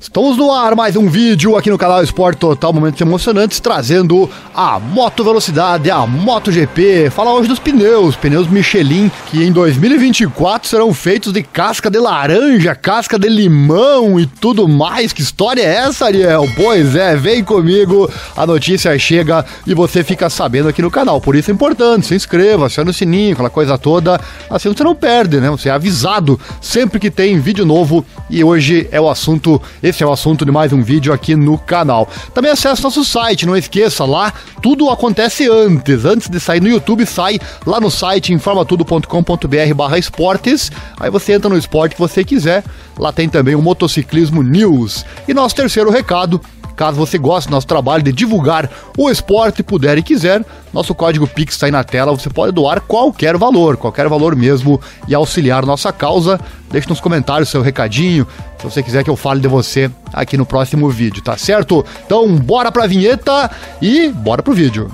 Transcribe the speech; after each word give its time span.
Estamos 0.00 0.36
no 0.36 0.52
ar, 0.52 0.76
mais 0.76 0.94
um 0.94 1.08
vídeo 1.08 1.56
aqui 1.56 1.68
no 1.70 1.76
canal 1.76 2.00
Esporte 2.04 2.38
Total, 2.38 2.72
momentos 2.72 3.00
emocionantes, 3.00 3.58
trazendo 3.58 4.30
a 4.54 4.78
Moto 4.78 5.24
Velocidade, 5.24 5.90
a 5.90 6.06
MotoGP. 6.06 7.10
Fala 7.10 7.32
hoje 7.32 7.48
dos 7.48 7.58
pneus, 7.58 8.14
pneus 8.14 8.46
Michelin, 8.46 9.10
que 9.26 9.42
em 9.42 9.50
2024 9.50 10.68
serão 10.68 10.94
feitos 10.94 11.32
de 11.32 11.42
casca 11.42 11.90
de 11.90 11.98
laranja, 11.98 12.76
casca 12.76 13.18
de 13.18 13.28
limão 13.28 14.20
e 14.20 14.26
tudo 14.26 14.68
mais. 14.68 15.12
Que 15.12 15.20
história 15.20 15.62
é 15.62 15.78
essa, 15.78 16.04
Ariel? 16.04 16.48
Pois 16.54 16.94
é, 16.94 17.16
vem 17.16 17.42
comigo, 17.42 18.08
a 18.36 18.46
notícia 18.46 18.96
chega 19.00 19.44
e 19.66 19.74
você 19.74 20.04
fica 20.04 20.30
sabendo 20.30 20.68
aqui 20.68 20.80
no 20.80 20.92
canal. 20.92 21.20
Por 21.20 21.34
isso 21.34 21.50
é 21.50 21.54
importante, 21.54 22.06
se 22.06 22.14
inscreva, 22.14 22.66
acione 22.66 22.90
o 22.90 22.94
sininho, 22.94 23.32
aquela 23.32 23.50
coisa 23.50 23.76
toda, 23.76 24.20
assim 24.48 24.68
você 24.68 24.84
não 24.84 24.94
perde, 24.94 25.40
né? 25.40 25.50
Você 25.50 25.68
é 25.68 25.72
avisado 25.72 26.38
sempre 26.60 27.00
que 27.00 27.10
tem 27.10 27.40
vídeo 27.40 27.66
novo 27.66 28.06
e 28.30 28.44
hoje 28.44 28.88
é 28.92 29.00
o 29.00 29.10
assunto 29.10 29.60
esse 29.88 30.02
é 30.02 30.06
o 30.06 30.12
assunto 30.12 30.44
de 30.44 30.52
mais 30.52 30.72
um 30.72 30.82
vídeo 30.82 31.12
aqui 31.12 31.34
no 31.34 31.56
canal. 31.56 32.08
Também 32.34 32.50
acesse 32.50 32.82
nosso 32.82 33.02
site, 33.04 33.46
não 33.46 33.56
esqueça, 33.56 34.04
lá 34.04 34.32
tudo 34.62 34.90
acontece 34.90 35.48
antes. 35.48 36.04
Antes 36.04 36.28
de 36.28 36.38
sair 36.38 36.60
no 36.60 36.68
YouTube, 36.68 37.06
sai 37.06 37.38
lá 37.66 37.80
no 37.80 37.90
site 37.90 38.32
informatudo.com.br 38.32 39.74
barra 39.74 39.98
esportes. 39.98 40.70
Aí 41.00 41.10
você 41.10 41.32
entra 41.32 41.48
no 41.48 41.56
esporte 41.56 41.94
que 41.94 42.00
você 42.00 42.22
quiser. 42.22 42.62
Lá 42.98 43.12
tem 43.12 43.28
também 43.28 43.54
o 43.54 43.62
Motociclismo 43.62 44.42
News. 44.42 45.06
E 45.26 45.32
nosso 45.32 45.54
terceiro 45.54 45.90
recado 45.90 46.40
Caso 46.78 46.96
você 46.96 47.18
goste 47.18 47.48
do 47.48 47.52
nosso 47.52 47.66
trabalho 47.66 48.04
de 48.04 48.12
divulgar 48.12 48.70
o 48.96 49.10
esporte, 49.10 49.64
puder 49.64 49.98
e 49.98 50.02
quiser, 50.02 50.44
nosso 50.72 50.94
código 50.94 51.26
Pix 51.26 51.54
está 51.54 51.66
aí 51.66 51.72
na 51.72 51.82
tela. 51.82 52.12
Você 52.12 52.30
pode 52.30 52.52
doar 52.52 52.80
qualquer 52.80 53.36
valor, 53.36 53.76
qualquer 53.76 54.08
valor 54.08 54.36
mesmo, 54.36 54.80
e 55.08 55.12
auxiliar 55.12 55.66
nossa 55.66 55.92
causa. 55.92 56.38
Deixe 56.70 56.88
nos 56.88 57.00
comentários 57.00 57.48
seu 57.48 57.62
recadinho, 57.62 58.24
se 58.58 58.64
você 58.64 58.80
quiser 58.80 59.02
que 59.02 59.10
eu 59.10 59.16
fale 59.16 59.40
de 59.40 59.48
você 59.48 59.90
aqui 60.12 60.36
no 60.36 60.46
próximo 60.46 60.88
vídeo, 60.88 61.20
tá 61.20 61.36
certo? 61.36 61.84
Então, 62.06 62.36
bora 62.36 62.70
pra 62.70 62.86
vinheta 62.86 63.50
e 63.82 64.10
bora 64.10 64.40
pro 64.40 64.54
vídeo. 64.54 64.88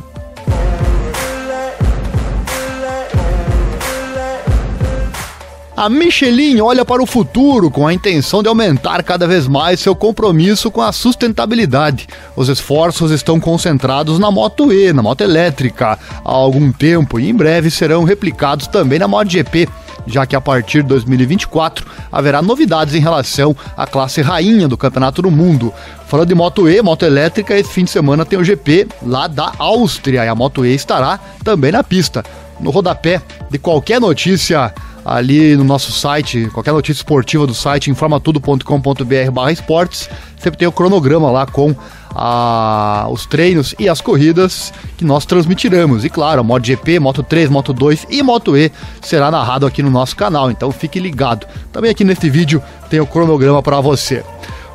A 5.77 5.89
Michelin 5.89 6.61
olha 6.61 6.84
para 6.84 7.03
o 7.03 7.06
futuro 7.06 7.69
com 7.69 7.84
a 7.84 7.92
intenção 7.92 8.44
de 8.44 8.48
aumentar 8.48 9.03
cada 9.03 9.27
vez 9.27 9.48
mais 9.48 9.81
seu 9.81 9.92
compromisso 9.92 10.70
com 10.70 10.81
a 10.81 10.92
sustentabilidade. 10.92 12.06
Os 12.36 12.48
esforços 12.48 13.11
estão 13.11 13.41
concentrados 13.41 14.20
na 14.20 14.31
Moto 14.31 14.72
E, 14.72 14.92
na 14.92 15.03
moto 15.03 15.22
elétrica, 15.22 15.98
há 16.25 16.31
algum 16.31 16.70
tempo 16.70 17.19
e 17.19 17.28
em 17.28 17.34
breve 17.34 17.72
serão 17.72 18.05
replicados 18.05 18.69
também 18.69 19.00
na 19.00 19.08
MotoGP 19.08 19.69
já 20.06 20.27
que 20.27 20.36
a 20.36 20.41
partir 20.41 20.83
de 20.83 20.89
2024 20.91 21.86
haverá 22.12 22.42
novidades 22.42 22.94
em 22.94 23.00
relação 23.00 23.56
à 23.77 23.86
classe 23.86 24.20
rainha 24.20 24.69
do 24.69 24.77
Campeonato 24.77 25.22
do 25.22 25.31
Mundo. 25.31 25.72
Falando 26.06 26.28
de 26.28 26.34
Moto 26.34 26.69
E, 26.69 26.81
moto 26.83 27.05
elétrica, 27.05 27.59
esse 27.59 27.70
fim 27.70 27.84
de 27.84 27.91
semana 27.91 28.25
tem 28.25 28.38
o 28.38 28.44
GP 28.44 28.86
lá 29.03 29.27
da 29.27 29.53
Áustria 29.59 30.25
e 30.25 30.28
a 30.28 30.34
Moto 30.34 30.64
E 30.64 30.75
estará 30.75 31.19
também 31.42 31.72
na 31.72 31.83
pista. 31.83 32.22
No 32.61 32.70
rodapé 32.70 33.20
de 33.50 33.59
qualquer 33.59 34.00
notícia 34.00 34.72
ali 35.05 35.56
no 35.56 35.64
nosso 35.64 35.92
site, 35.92 36.48
qualquer 36.52 36.72
notícia 36.72 37.00
esportiva 37.00 37.47
do 37.47 37.55
site 37.55 37.91
informatudo.com.br 37.91 39.30
barra 39.33 39.52
esportes, 39.52 40.08
sempre 40.38 40.58
tem 40.58 40.66
o 40.66 40.72
cronograma 40.72 41.30
lá 41.30 41.47
com 41.47 41.74
a, 42.14 43.06
os 43.10 43.27
treinos 43.27 43.75
e 43.78 43.88
as 43.88 44.00
corridas 44.00 44.72
que 44.97 45.05
nós 45.05 45.27
transmitiremos. 45.27 46.05
E 46.05 46.10
claro, 46.10 46.42
MotoGP, 46.44 46.98
Moto 47.00 47.22
3, 47.22 47.50
Moto 47.50 47.72
2 47.72 48.06
e 48.08 48.22
Moto 48.22 48.56
E 48.56 48.70
será 49.02 49.30
narrado 49.30 49.66
aqui 49.66 49.82
no 49.82 49.91
nosso 49.91 50.16
canal, 50.16 50.50
então 50.50 50.70
fique 50.70 50.98
ligado. 50.98 51.47
Também 51.72 51.91
aqui 51.91 52.05
nesse 52.05 52.30
vídeo 52.30 52.62
tem 52.88 53.00
o 53.00 53.06
cronograma 53.06 53.62
para 53.62 53.80
você. 53.80 54.25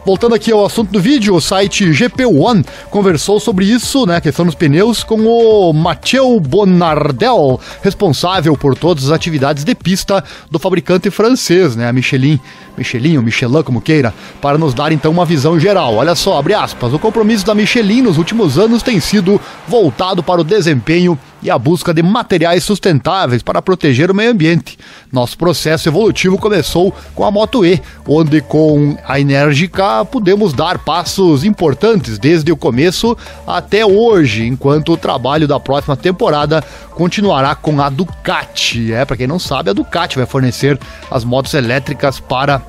Voltando 0.05 0.33
aqui 0.33 0.51
ao 0.51 0.65
assunto 0.65 0.91
do 0.91 0.99
vídeo, 0.99 1.35
o 1.35 1.41
site 1.41 1.85
GP1 1.91 2.65
conversou 2.89 3.39
sobre 3.39 3.65
isso, 3.65 4.05
né, 4.05 4.21
questão 4.21 4.45
dos 4.45 4.55
pneus, 4.55 5.03
com 5.03 5.21
o 5.25 5.73
Mathieu 5.73 6.39
Bonardel, 6.39 7.59
responsável 7.81 8.55
por 8.57 8.75
todas 8.75 9.05
as 9.05 9.11
atividades 9.11 9.63
de 9.63 9.75
pista 9.75 10.23
do 10.49 10.57
fabricante 10.57 11.11
francês, 11.11 11.75
né, 11.75 11.87
a 11.87 11.93
Michelin, 11.93 12.39
Michelin 12.77 13.17
ou 13.17 13.23
Michelin, 13.23 13.61
como 13.61 13.81
queira, 13.81 14.13
para 14.41 14.57
nos 14.57 14.73
dar 14.73 14.91
então 14.91 15.11
uma 15.11 15.25
visão 15.25 15.59
geral. 15.59 15.95
Olha 15.95 16.15
só, 16.15 16.39
abre 16.39 16.53
aspas, 16.53 16.93
o 16.93 16.99
compromisso 16.99 17.45
da 17.45 17.53
Michelin 17.53 18.01
nos 18.01 18.17
últimos 18.17 18.57
anos 18.57 18.81
tem 18.81 18.99
sido 18.99 19.39
voltado 19.67 20.23
para 20.23 20.41
o 20.41 20.45
desempenho 20.45 21.19
e 21.41 21.49
a 21.49 21.57
busca 21.57 21.93
de 21.93 22.01
materiais 22.01 22.63
sustentáveis 22.63 23.41
para 23.41 23.61
proteger 23.61 24.11
o 24.11 24.15
meio 24.15 24.31
ambiente. 24.31 24.77
Nosso 25.11 25.37
processo 25.37 25.89
evolutivo 25.89 26.37
começou 26.37 26.93
com 27.15 27.25
a 27.25 27.31
Moto 27.31 27.65
E, 27.65 27.81
onde 28.07 28.41
com 28.41 28.97
a 29.07 29.19
Enérgica 29.19 30.03
podemos 30.05 30.53
dar 30.53 30.79
passos 30.79 31.43
importantes 31.43 32.17
desde 32.17 32.51
o 32.51 32.57
começo 32.57 33.17
até 33.45 33.85
hoje, 33.85 34.45
enquanto 34.45 34.93
o 34.93 34.97
trabalho 34.97 35.47
da 35.47 35.59
próxima 35.59 35.95
temporada 35.95 36.63
continuará 36.91 37.55
com 37.55 37.81
a 37.81 37.89
Ducati. 37.89 38.93
É, 38.93 39.05
para 39.05 39.17
quem 39.17 39.27
não 39.27 39.39
sabe, 39.39 39.69
a 39.69 39.73
Ducati 39.73 40.17
vai 40.17 40.25
fornecer 40.25 40.79
as 41.09 41.23
motos 41.23 41.53
elétricas 41.53 42.19
para 42.19 42.61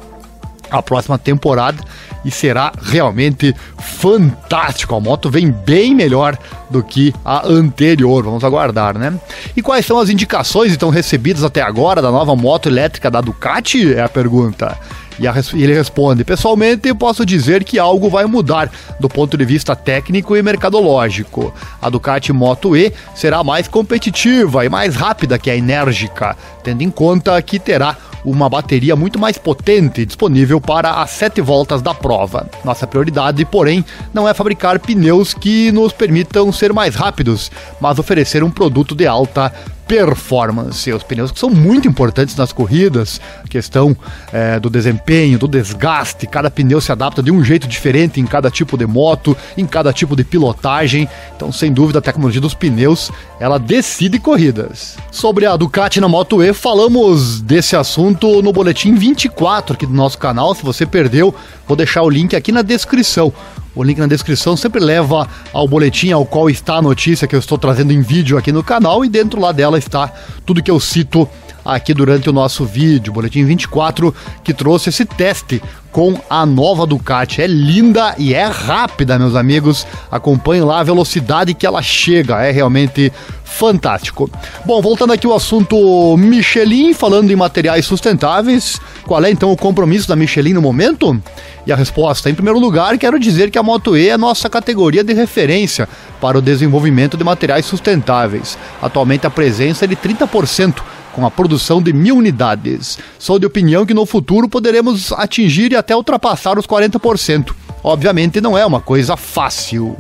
a 0.71 0.83
próxima 0.83 1.19
temporada 1.19 1.83
e 2.25 2.31
será 2.31 2.73
realmente 2.83 3.55
fantástico. 3.79 4.95
A 4.95 5.01
moto 5.01 5.31
vem 5.31 5.51
bem 5.51 5.95
melhor 5.95 6.39
do 6.69 6.83
que 6.83 7.15
a 7.25 7.47
anterior. 7.47 8.25
Vamos 8.25 8.45
aguardar, 8.45 8.97
né? 8.97 9.19
E 9.57 9.63
quais 9.63 9.87
são 9.87 9.99
as 9.99 10.09
indicações 10.09 10.73
então 10.73 10.91
recebidas 10.91 11.43
até 11.43 11.63
agora 11.63 12.03
da 12.03 12.11
nova 12.11 12.37
moto 12.37 12.69
elétrica 12.69 13.11
da 13.11 13.21
Ducati? 13.21 13.95
É 13.95 14.03
a 14.03 14.09
pergunta. 14.09 14.77
E 15.21 15.63
ele 15.63 15.75
responde: 15.75 16.25
Pessoalmente, 16.25 16.93
posso 16.95 17.27
dizer 17.27 17.63
que 17.63 17.79
algo 17.79 18.09
vai 18.09 18.25
mudar 18.25 18.71
do 18.99 19.07
ponto 19.07 19.37
de 19.37 19.45
vista 19.45 19.77
técnico 19.77 20.35
e 20.35 20.43
mercadológico. 20.43 21.53
A 21.81 21.91
Ducati 21.91 22.33
Moto 22.33 22.75
E 22.75 22.91
será 23.15 23.45
mais 23.45 23.69
competitiva 23.69 24.65
e 24.65 24.71
mais 24.71 24.97
rápida 24.97 25.39
que 25.39 25.51
a 25.51 25.57
enérgica, 25.57 26.35
tendo 26.65 26.83
em 26.83 26.91
conta 26.91 27.41
que 27.43 27.59
terá 27.59 27.95
uma 28.25 28.49
bateria 28.49 28.95
muito 28.95 29.19
mais 29.19 29.39
potente 29.39 30.05
disponível 30.05 30.61
para 30.61 31.03
as 31.03 31.11
sete 31.11 31.41
voltas 31.41 31.83
da 31.83 31.95
prova. 31.95 32.49
Nossa 32.65 32.87
prioridade, 32.87 33.45
porém, 33.45 33.85
não 34.13 34.29
é 34.29 34.35
fabricar 34.35 34.79
pneus 34.79 35.35
que 35.35 35.73
nos 35.73 35.93
permitam 35.93 36.53
ser 36.53 36.73
mais 36.73 36.95
rápidos, 36.95 37.51
mas 37.81 37.99
oferecer 37.99 38.43
um 38.43 38.51
produto 38.51 38.95
de 38.95 39.07
alta 39.07 39.53
performance. 39.91 40.93
Os 40.93 41.03
pneus 41.03 41.33
que 41.33 41.41
são 41.41 41.51
muito 41.51 41.89
importantes 41.89 42.37
nas 42.37 42.53
corridas, 42.53 43.21
questão 43.49 43.97
é, 44.33 44.61
do 44.61 44.71
desempenho, 44.71 45.37
do 45.37 45.49
desgaste. 45.49 46.29
Cada 46.29 46.49
pneu 46.49 46.81
se 46.81 46.93
adapta 46.93 47.21
de 47.21 47.33
um 47.33 47.43
jeito 47.43 47.67
diferente 47.67 48.21
em 48.21 48.25
cada 48.25 48.53
tipo 48.53 48.79
de 48.79 48.87
moto, 48.87 49.37
em 49.59 49.67
cada 49.67 49.93
tipo 49.93 50.15
de 50.15 50.23
pilotagem. 50.23 51.09
Então, 51.35 51.51
sem 51.51 51.73
dúvida, 51.73 51.99
a 51.99 52.03
tecnologia 52.03 52.41
dos 52.41 52.55
pneus 52.55 53.11
ela 53.41 53.59
decide 53.59 54.21
corridas. 54.21 54.97
Sobre 55.11 55.45
a 55.45 55.57
Ducati 55.57 56.01
na 56.01 56.09
Moto 56.09 56.41
E, 56.41 56.53
falamos 56.53 57.41
desse 57.41 57.75
assunto 57.75 58.41
no 58.43 58.53
boletim 58.53 58.95
24 58.95 59.75
aqui 59.75 59.87
do 59.87 59.93
nosso 59.93 60.19
canal. 60.19 60.55
Se 60.55 60.63
você 60.63 60.87
perdeu, 60.87 61.35
vou 61.67 61.77
deixar 61.77 62.03
o 62.03 62.11
link 62.11 62.37
aqui 62.37 62.53
na 62.53 62.63
descrição. 62.63 63.33
O 63.75 63.85
link 63.85 63.99
na 63.99 64.07
descrição 64.07 64.57
sempre 64.57 64.81
leva 64.81 65.29
ao 65.53 65.69
boletim 65.69 66.11
ao 66.11 66.27
qual 66.27 66.51
está 66.51 66.77
a 66.77 66.83
notícia 66.83 67.29
que 67.29 67.35
eu 67.35 67.39
estou 67.39 67.57
trazendo 67.57 67.93
em 67.93 68.01
vídeo 68.01 68.37
aqui 68.37 68.51
no 68.51 68.65
canal 68.65 69.05
e 69.05 69.09
dentro 69.09 69.41
lá 69.41 69.53
dela 69.53 69.79
está 69.79 70.13
tudo 70.45 70.63
que 70.63 70.71
eu 70.71 70.81
cito 70.81 71.29
aqui 71.65 71.93
durante 71.95 72.29
o 72.29 72.33
nosso 72.33 72.65
vídeo, 72.65 73.13
boletim 73.13 73.45
24, 73.45 74.15
que 74.43 74.55
trouxe 74.55 74.89
esse 74.89 75.05
teste 75.05 75.63
com 75.93 76.19
a 76.29 76.47
nova 76.47 76.87
Ducati. 76.87 77.43
É 77.43 77.47
linda 77.47 78.15
e 78.19 78.35
é 78.35 78.45
rápida, 78.45 79.19
meus 79.19 79.35
amigos. 79.35 79.87
Acompanhem 80.11 80.63
lá 80.63 80.81
a 80.81 80.85
velocidade 80.85 81.55
que 81.55 81.67
ela 81.67 81.83
chega, 81.83 82.43
é 82.43 82.51
realmente 82.51 83.13
fantástico. 83.45 84.31
Bom, 84.65 84.81
voltando 84.81 85.13
aqui 85.13 85.27
ao 85.27 85.35
assunto 85.35 86.17
Michelin, 86.17 86.95
falando 86.95 87.31
em 87.31 87.37
materiais 87.37 87.85
sustentáveis, 87.85 88.81
qual 89.05 89.23
é 89.25 89.31
então 89.31 89.51
o 89.51 89.57
compromisso 89.57 90.09
da 90.09 90.15
Michelin 90.15 90.53
no 90.53 90.63
momento? 90.63 91.21
E 91.67 91.73
a 91.73 91.77
resposta, 91.77 92.31
em 92.31 92.35
primeiro 92.35 92.59
lugar, 92.59 92.97
quero 92.97 93.19
dizer 93.19 93.51
que 93.51 93.59
a 93.59 93.63
Moto 93.63 93.97
E 93.97 94.09
é 94.09 94.13
a 94.13 94.19
nossa 94.19 94.49
categoria 94.49 95.05
de 95.05 95.13
referência 95.13 95.89
para 96.21 96.39
o 96.39 96.43
desenvolvimento 96.43 97.17
de 97.17 97.25
materiais 97.25 97.67
sustentáveis. 97.67 98.57
Atualmente 98.81 99.27
a 99.27 99.31
presença 99.31 99.85
é 99.85 99.89
de 99.89 99.97
30% 99.97 100.83
com 101.15 101.27
a 101.27 101.31
produção 101.31 101.83
de 101.83 101.93
mil 101.93 102.17
unidades. 102.17 102.99
Sou 103.19 103.39
de 103.39 103.47
opinião 103.47 103.85
que 103.85 103.95
no 103.95 104.07
futuro 104.07 104.49
poderemos 104.49 105.13
atingir 105.13 105.73
e 105.73 105.77
até 105.77 105.95
ultrapassar 105.95 106.59
os 106.59 106.67
40%. 106.67 107.53
Obviamente 107.83 108.41
não 108.41 108.57
é 108.57 108.65
uma 108.65 108.81
coisa 108.81 109.17
fácil. 109.17 109.97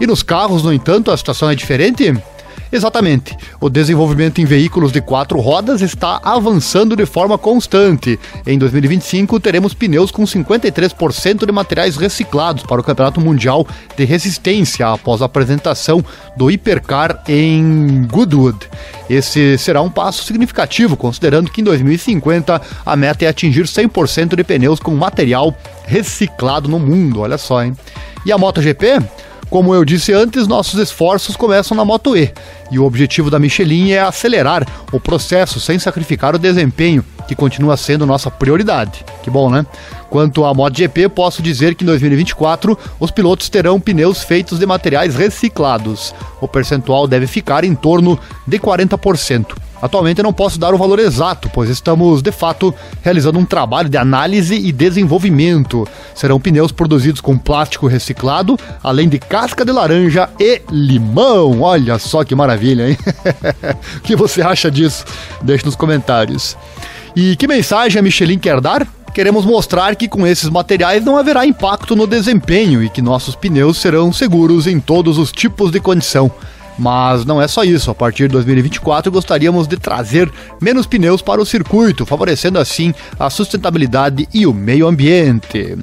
E 0.00 0.06
nos 0.06 0.22
carros, 0.22 0.62
no 0.62 0.72
entanto, 0.72 1.10
a 1.10 1.16
situação 1.16 1.48
é 1.48 1.54
diferente? 1.54 2.12
Exatamente. 2.70 3.36
O 3.60 3.68
desenvolvimento 3.68 4.40
em 4.40 4.44
veículos 4.44 4.92
de 4.92 5.00
quatro 5.00 5.38
rodas 5.38 5.80
está 5.80 6.20
avançando 6.22 6.96
de 6.96 7.06
forma 7.06 7.38
constante. 7.38 8.18
Em 8.46 8.58
2025, 8.58 9.38
teremos 9.40 9.72
pneus 9.72 10.10
com 10.10 10.24
53% 10.24 11.46
de 11.46 11.52
materiais 11.52 11.96
reciclados 11.96 12.64
para 12.64 12.80
o 12.80 12.84
Campeonato 12.84 13.20
Mundial 13.20 13.66
de 13.96 14.04
Resistência 14.04 14.88
após 14.88 15.22
a 15.22 15.26
apresentação 15.26 16.04
do 16.36 16.50
Hipercar 16.50 17.22
em 17.28 18.06
Goodwood. 18.10 18.58
Esse 19.08 19.56
será 19.58 19.80
um 19.80 19.90
passo 19.90 20.24
significativo, 20.24 20.96
considerando 20.96 21.50
que 21.50 21.60
em 21.60 21.64
2050 21.64 22.60
a 22.84 22.96
meta 22.96 23.24
é 23.24 23.28
atingir 23.28 23.64
100% 23.64 24.34
de 24.34 24.42
pneus 24.42 24.80
com 24.80 24.94
material 24.96 25.56
reciclado 25.86 26.68
no 26.68 26.80
mundo. 26.80 27.20
Olha 27.20 27.38
só, 27.38 27.62
hein? 27.62 27.76
E 28.24 28.32
a 28.32 28.38
MotoGP? 28.38 28.98
Como 29.48 29.72
eu 29.72 29.84
disse 29.84 30.12
antes, 30.12 30.48
nossos 30.48 30.78
esforços 30.80 31.36
começam 31.36 31.76
na 31.76 31.84
Moto 31.84 32.16
E, 32.16 32.32
e 32.70 32.78
o 32.80 32.84
objetivo 32.84 33.30
da 33.30 33.38
Michelin 33.38 33.92
é 33.92 34.00
acelerar 34.00 34.66
o 34.92 34.98
processo 34.98 35.60
sem 35.60 35.78
sacrificar 35.78 36.34
o 36.34 36.38
desempenho, 36.38 37.04
que 37.28 37.34
continua 37.34 37.76
sendo 37.76 38.04
nossa 38.04 38.28
prioridade. 38.28 39.04
Que 39.22 39.30
bom, 39.30 39.48
né? 39.48 39.64
Quanto 40.10 40.44
à 40.44 40.52
MotoGP, 40.52 41.08
posso 41.10 41.42
dizer 41.42 41.76
que 41.76 41.84
em 41.84 41.86
2024 41.86 42.76
os 42.98 43.10
pilotos 43.12 43.48
terão 43.48 43.80
pneus 43.80 44.22
feitos 44.22 44.58
de 44.58 44.66
materiais 44.66 45.14
reciclados. 45.14 46.12
O 46.40 46.48
percentual 46.48 47.06
deve 47.06 47.26
ficar 47.28 47.62
em 47.62 47.74
torno 47.74 48.18
de 48.46 48.58
40%. 48.58 49.65
Atualmente 49.80 50.18
eu 50.18 50.24
não 50.24 50.32
posso 50.32 50.58
dar 50.58 50.74
o 50.74 50.78
valor 50.78 50.98
exato, 50.98 51.50
pois 51.52 51.68
estamos 51.68 52.22
de 52.22 52.32
fato 52.32 52.74
realizando 53.02 53.38
um 53.38 53.44
trabalho 53.44 53.88
de 53.88 53.96
análise 53.96 54.54
e 54.54 54.72
desenvolvimento. 54.72 55.86
Serão 56.14 56.40
pneus 56.40 56.72
produzidos 56.72 57.20
com 57.20 57.36
plástico 57.36 57.86
reciclado, 57.86 58.58
além 58.82 59.08
de 59.08 59.18
casca 59.18 59.64
de 59.64 59.72
laranja 59.72 60.28
e 60.40 60.62
limão. 60.70 61.60
Olha 61.60 61.98
só 61.98 62.24
que 62.24 62.34
maravilha, 62.34 62.90
hein? 62.90 62.98
o 63.98 64.00
que 64.00 64.16
você 64.16 64.42
acha 64.42 64.70
disso? 64.70 65.04
Deixe 65.42 65.64
nos 65.64 65.76
comentários. 65.76 66.56
E 67.14 67.36
que 67.36 67.46
mensagem 67.46 67.98
a 67.98 68.02
Michelin 68.02 68.38
quer 68.38 68.60
dar? 68.60 68.86
Queremos 69.14 69.46
mostrar 69.46 69.96
que 69.96 70.08
com 70.08 70.26
esses 70.26 70.50
materiais 70.50 71.02
não 71.02 71.16
haverá 71.16 71.46
impacto 71.46 71.96
no 71.96 72.06
desempenho 72.06 72.82
e 72.82 72.90
que 72.90 73.00
nossos 73.00 73.34
pneus 73.34 73.78
serão 73.78 74.12
seguros 74.12 74.66
em 74.66 74.78
todos 74.78 75.16
os 75.16 75.32
tipos 75.32 75.70
de 75.70 75.80
condição. 75.80 76.30
Mas 76.78 77.24
não 77.24 77.40
é 77.40 77.48
só 77.48 77.64
isso, 77.64 77.90
a 77.90 77.94
partir 77.94 78.24
de 78.24 78.34
2024 78.34 79.10
gostaríamos 79.10 79.66
de 79.66 79.76
trazer 79.76 80.30
menos 80.60 80.86
pneus 80.86 81.22
para 81.22 81.40
o 81.40 81.46
circuito, 81.46 82.04
favorecendo 82.04 82.58
assim 82.58 82.94
a 83.18 83.30
sustentabilidade 83.30 84.28
e 84.32 84.46
o 84.46 84.52
meio 84.52 84.86
ambiente. 84.86 85.76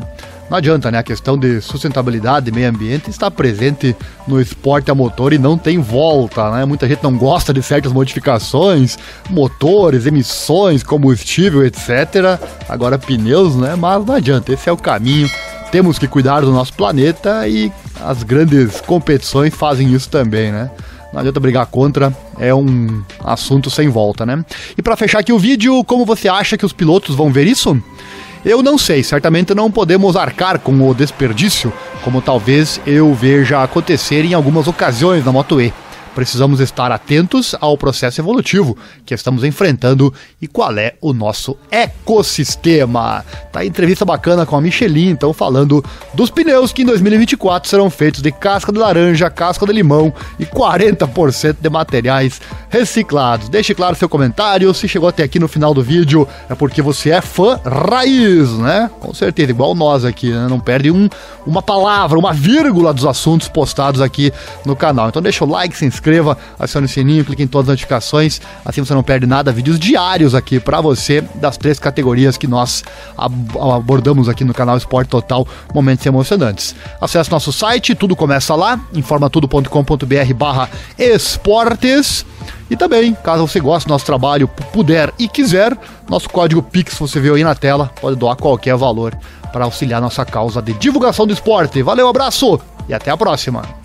Não 0.50 0.57
adianta, 0.57 0.92
né? 0.92 1.00
A 1.00 1.04
questão 1.04 1.36
de 1.36 1.62
sustentabilidade 1.62 2.50
e 2.50 2.54
meio 2.54 2.69
ambiente 2.69 3.10
está 3.10 3.31
presente 3.31 3.95
no 4.28 4.40
esporte 4.40 4.92
a 4.92 4.95
motor 4.95 5.34
e 5.34 5.40
não 5.40 5.57
tem 5.57 5.80
volta, 5.80 6.51
né? 6.51 6.63
Muita 6.63 6.88
gente 6.88 7.01
não 7.01 7.18
gosta 7.18 7.51
de 7.51 7.63
certas 7.63 7.92
modificações, 7.92 8.98
motores, 9.31 10.06
emissões, 10.06 10.84
combustível, 10.84 11.66
etc. 11.66 12.40
Agora 12.69 13.00
pneus, 13.00 13.56
né? 13.56 13.75
Mas 13.75 14.06
não 14.06 14.13
adianta, 14.13 14.54
esse 14.54 14.69
é 14.69 14.72
o 14.72 14.78
caminho. 14.78 15.28
Temos 15.72 15.98
que 15.98 16.07
cuidar 16.07 16.42
do 16.42 16.51
nosso 16.51 16.74
planeta 16.74 17.48
e 17.48 17.72
as 18.06 18.24
grandes 18.24 18.82
competições 18.82 19.54
fazem 19.54 19.94
isso 19.94 20.10
também, 20.10 20.52
né? 20.52 20.70
Não 21.12 21.20
adianta 21.20 21.40
brigar 21.40 21.66
contra, 21.68 22.12
é 22.40 22.54
um 22.54 23.04
assunto 23.24 23.70
sem 23.70 23.88
volta, 23.88 24.26
né? 24.26 24.44
E 24.78 24.82
para 24.82 24.98
fechar 24.98 25.20
aqui 25.20 25.32
o 25.32 25.38
vídeo, 25.38 25.84
como 25.84 26.06
você 26.06 26.28
acha 26.28 26.58
que 26.58 26.66
os 26.66 26.74
pilotos 26.74 27.16
vão 27.16 27.32
ver 27.32 27.46
isso? 27.46 27.80
Eu 28.44 28.62
não 28.62 28.78
sei, 28.78 29.04
certamente 29.04 29.54
não 29.54 29.72
podemos 29.72 30.18
arcar 30.18 30.60
com 30.60 30.90
o 30.90 30.94
desperdício, 30.94 31.72
como 32.04 32.22
talvez 32.22 32.82
eu 32.86 33.14
veja 33.14 33.64
acontecer 33.64 34.26
em 34.26 34.34
algumas 34.34 34.68
ocasiões 34.68 35.24
na 35.24 35.32
Moto 35.32 35.62
E. 35.62 35.72
Precisamos 36.15 36.60
estar 36.60 36.92
atentos 36.92 37.56
ao 37.60 37.77
processo 37.77 38.21
evolutivo 38.21 38.77
que 39.06 39.13
estamos 39.13 39.44
enfrentando 39.44 40.13
e 40.42 40.48
qual 40.48 40.77
é 40.77 40.94
o 41.01 41.12
nosso 41.12 41.57
ecossistema. 41.71 43.25
Tá 43.51 43.62
aí 43.62 43.68
entrevista 43.68 44.06
bacana 44.06 44.45
com 44.45 44.56
a 44.56 44.62
Michelin, 44.62 45.10
então 45.10 45.33
falando 45.33 45.83
dos 46.13 46.30
pneus 46.30 46.71
que 46.71 46.83
em 46.83 46.86
2024 46.86 47.69
serão 47.69 47.89
feitos 47.89 48.21
de 48.21 48.31
casca 48.31 48.71
de 48.71 48.77
laranja, 48.77 49.30
casca 49.30 49.65
de 49.65 49.74
limão 49.74 50.13
e 50.39 50.45
40% 50.45 51.57
de 51.60 51.69
materiais 51.69 52.39
reciclados. 52.69 53.50
Deixe 53.50 53.74
claro 53.74 53.95
seu 53.95 54.07
comentário, 54.07 54.74
se 54.74 54.88
chegou 54.88 55.09
até 55.09 55.24
aqui 55.24 55.39
no 55.39 55.48
final 55.48 55.74
do 55.74 55.81
vídeo 55.81 56.27
é 56.50 56.56
porque 56.56 56.81
você 56.81 57.09
é 57.09 57.21
fã 57.21 57.59
raiz, 57.66 58.51
né? 58.51 58.89
Com 59.00 59.13
certeza, 59.13 59.51
igual 59.51 59.74
nós 59.74 60.06
aqui, 60.06 60.31
né? 60.31 60.48
Não 60.48 60.59
perde 60.59 60.92
um, 60.92 61.09
uma 61.45 61.62
palavra, 61.62 62.19
uma 62.19 62.33
vírgula 62.33 62.94
dos 62.94 63.06
assuntos 63.06 63.48
postados 63.48 64.00
aqui 64.00 64.31
no 64.66 64.75
canal. 64.75 65.09
Então 65.09 65.21
deixa 65.21 65.44
o 65.44 65.50
like, 65.50 65.75
se 65.75 65.86
inscreva 65.86 66.03
inscreva, 66.04 66.38
acione 66.60 66.86
o 66.86 66.90
sininho, 66.90 67.24
clique 67.24 67.42
em 67.42 67.48
todas 67.48 67.70
as 67.70 67.74
notificações, 67.74 68.42
assim 68.66 68.84
você 68.84 68.94
não 68.94 69.02
perde 69.02 69.26
nada. 69.26 69.52
Vídeos 69.54 69.80
diários 69.80 70.36
aqui 70.36 70.60
para 70.60 70.82
você 70.82 71.24
das 71.36 71.56
três 71.56 71.80
categorias 71.80 72.38
que 72.38 72.46
nós 72.46 72.84
abordamos 73.18 74.28
aqui 74.28 74.44
no 74.44 74.54
canal 74.54 74.76
Esporte 74.76 75.08
Total, 75.08 75.48
momentos 75.74 76.06
emocionantes. 76.06 76.76
Acesse 77.00 77.32
nosso 77.32 77.54
site, 77.54 77.96
tudo 77.96 78.16
começa 78.16 78.54
lá, 78.54 78.80
informatudo.com.br 78.94 80.34
barra 80.36 80.70
esportes. 80.98 82.26
E 82.70 82.76
também, 82.76 83.14
caso 83.14 83.48
você 83.48 83.60
goste 83.60 83.88
do 83.88 83.92
nosso 83.92 84.06
trabalho, 84.06 84.48
puder 84.48 85.14
e 85.18 85.30
quiser, 85.30 85.78
nosso 86.10 86.30
código 86.30 86.62
Pix 86.62 86.98
você 86.98 87.20
viu 87.20 87.36
aí 87.36 87.44
na 87.44 87.56
tela, 87.56 87.92
pode 88.02 88.18
doar 88.18 88.36
qualquer 88.36 88.76
valor 88.76 89.16
para 89.54 89.66
auxiliar 89.66 90.02
nossa 90.02 90.26
causa 90.26 90.62
de 90.62 90.74
divulgação 90.74 91.26
do 91.26 91.34
esporte. 91.34 91.82
Valeu, 91.82 92.10
abraço 92.10 92.60
e 92.90 92.94
até 92.94 93.12
a 93.12 93.18
próxima! 93.18 93.82